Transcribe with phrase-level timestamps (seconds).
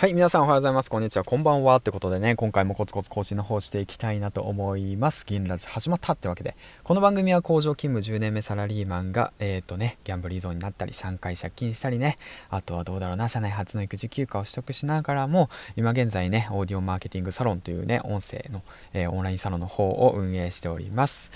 [0.00, 0.90] はい、皆さんおはようございます。
[0.90, 1.24] こんにちは。
[1.24, 1.76] こんばんは。
[1.76, 5.26] ってことでね、今回もコツコツ更新の方していきたいなと思います。
[5.26, 12.16] 銀ラジ始まったってわけで、この番組は工場勤務10年目サラリーマンが、えっ、ー、とね、ギャンブル依存になったり、3回借金したりね、
[12.48, 18.62] あとはどうだろうな、社内初の育児休暇を取得しながらも、今現在ね、オーディオマーケティングサロンというね、音声の、
[18.94, 21.30] えー、オンラインサロンの方を運営しております。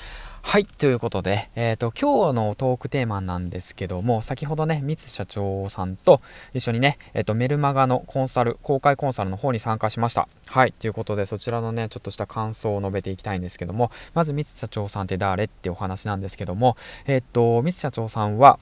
[0.47, 6.21] はい、ということで、えっ、ー、と、今日のトークテーマなんですけども、先ほどね、三津社長さんと
[6.53, 10.29] 一緒にね、えっ、ー、と、メルマガのコンサル、公開コンサルの方に参加しました。
[10.47, 18.61] はい、ということで、そちらのね、ちょっとした感想を述べていきたいんですけども、まず三津社長さんって誰ってお話なんですけども、えっ、ー、と、三津社長さんは、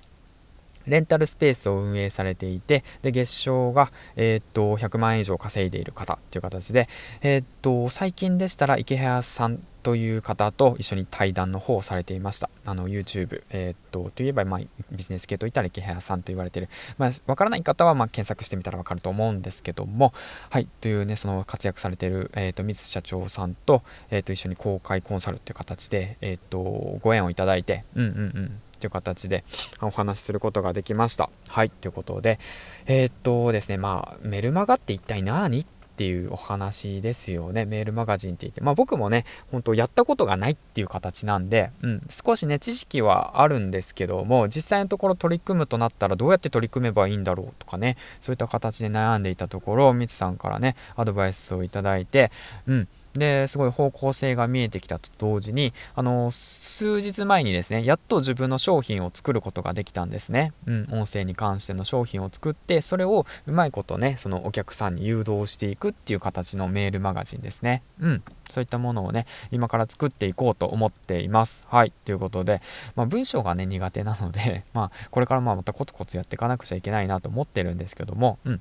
[0.87, 6.89] レンタルスペースを運営されていて、で、月賞が、えー、っと、100万円以上稼いでいる方っていう形で、
[7.21, 12.49] えー、っと、最近でしたら、池早さんという方と一緒に対談の方をされていました。
[12.65, 14.61] あの、YouTube、えー、っと、といえば、まあ、
[14.91, 16.69] ビジネス系といったら池早さんと言われている。
[16.99, 20.13] まあ、わからない方は、まあ、検索してみたらわかると思うんですけども、
[20.51, 26.61] はい、というね、その活躍されている、えっと、水社長さんと、えっと、一緒に公開コンサルっていう形で、えっと、
[27.03, 28.61] ご縁をいただいて、うんうんうん。
[28.79, 29.45] という形で
[29.81, 31.31] お話しすることができました。
[31.49, 32.41] はい、ということで、
[32.87, 35.61] え、っとですね、まあ、メルマガって一体何？
[35.61, 37.67] っっていうお話ですよね。
[37.67, 38.63] メールマガジンって言って。
[38.63, 52.31] まあ僕もね、本当やったことがないっていう形なんで、うん、少しね、知識はあるんですけども、実際のところ取り組むとなったらどうやって取り組めばいいんだろうとかね、そういった形で悩んでいたところ、ミツさんからね、アドバイスをいただいて、
[52.67, 67.83] うん、ですごい方向性が見えてきたと同時にあの数日前にですねやっと自分の商品を作ることができたんですね、うん、音声に関しての商品を作ってそれをうまいことねそのお客さんに誘導していくっていう形のメールマガジンですね。
[68.01, 71.67] うんそういったものをね今から作っていこうと思っています。
[71.71, 72.61] はいということで、
[72.95, 78.61] まあ、文章がね苦手なので まあこれからまあまたコツコツやっていかなくちゃいけないなと思ってるんですけどもうん。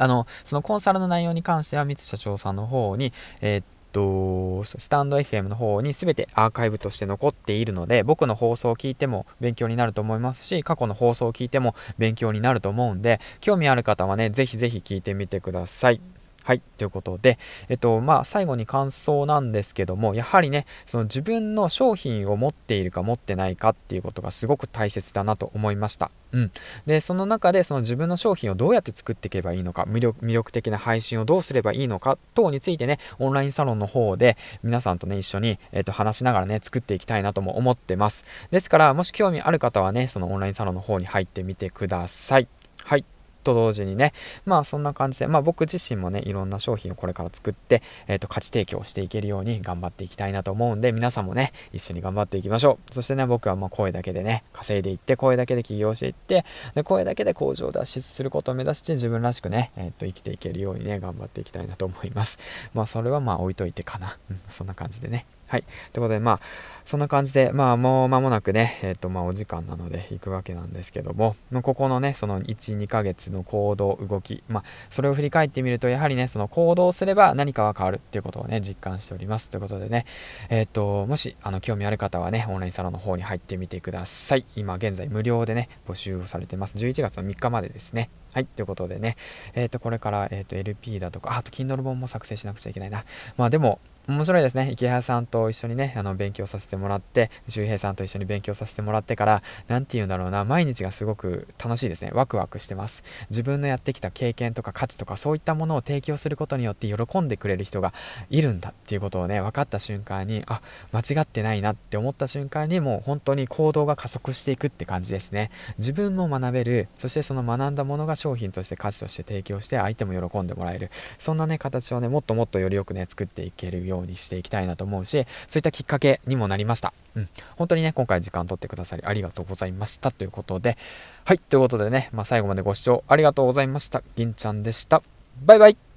[0.00, 16.00] あの、そのコンサルの内容に関しては、三津社長さんの方に、えー、っと、スタンド FM の方に全てアーカイブとして残っているので、僕の放送を聞いても勉強になると思いますし、過去の放送を聞いても勉強になると思うんで、興味ある方はね、ぜひぜひ聞いてみてください。
[16.42, 16.62] はい。
[16.78, 26.10] ということで、えっと、まあ、最後に感想なんですけども、やはりね、その自分の商品を持っているか持ってないかっていうことがすごく大切だなと思いました。
[26.32, 26.52] うん。
[26.86, 38.24] で、その中で、その自分の商品をどうやって作っていけばいいのか、魅力魅力的な配信をどうすればいいのか等についてね、オンラインサロンの方で皆さんとね、一緒に、えっと、話しながらね、作っていきたいなとも思ってます。
[38.50, 42.48] ですから、もし興味ある方はね、そのオンラインサロンの方に入ってみてください。
[42.84, 43.04] はい。
[43.42, 44.12] と同時にね、
[44.44, 52.94] まあそんな感じで、まあ僕自身もね、いろんな商品をこれから作って、えっ、ー、と、価値提供していけるように頑張っていきたいなと思うんで、皆さんもね、一緒に頑張っていきましょう。
[52.94, 62.38] そしてね、僕はもう声だけでね、稼いでいって、声だけで起業していって、で声だけで工場を脱出することを目指して自分らしくね、えっ、ー、と、生きていけるようにね、頑張っていきたいなと思います。
[62.74, 64.16] まあそれはまあ置いといてかな。
[64.30, 65.26] うん、そんな感じでね。
[65.50, 65.64] はい。
[65.92, 66.40] ということで、まあ、
[66.84, 79.50] そんな感じで、まあ、もう間もなくね、えっ、ー、と、まあ、お時間なので行くわけなんですけども、ここのね、その1、2ヶ月の行動、動き、まあ、それを振り返ってみると、やはりね、その行動すれば何かが変わるっていうことをね、実感しております。
[79.50, 80.06] ということでね、
[80.50, 84.46] えっ、ー、と、もし、あの、興味ある方はね、オンラインサロンの方に入ってみてください。
[84.54, 86.76] 今、現在無料でね、募集をされてます。
[86.76, 88.08] 11月の3日までですね。
[88.34, 88.46] はい。
[88.46, 89.16] ということでね、
[89.54, 93.04] えっ、ー、と、これから、えっ、と、LP だとか、あと、Kindle 本も作成しなくちゃいけないな。
[93.36, 94.70] まあ、でも、面白いですね。
[94.72, 102.10] 池原さんと一緒にね、あの、勉強させてもらって、周平さんと一緒に勉強させてもらってから、なんて言うんだろうな、毎日がすごく楽しいですね。
[102.12, 103.04] ワクワクしてます。
[103.28, 107.92] 自分のやってきた経験とか価値とか、そういったものを提供することによって喜んでくれる人が
[108.30, 110.62] いるんだっていうことをね、分かった瞬間に、あ、
[110.92, 115.50] 間違ってないなって思った瞬間に、もう本当に行動が加速していくって感じですね。
[115.78, 120.90] 自分も学べる、そしてその学んだものが商品として価値として提供して、相手も喜んでもらえる。
[121.18, 126.94] そんなね、形をね、もっともっとよりよくね、作っていけるようにしていきたいなと思うし、そういったきっかけにもなりました。
[127.14, 127.28] うん。
[127.56, 130.76] 本当にね、今回時間取ってくださりありがとうございましたということで、
[131.24, 134.02] はい、ということでね、まあ、最後までご視聴ありがとうございました。
[134.16, 135.02] 銀ちゃんでした。
[135.44, 135.89] バイバイ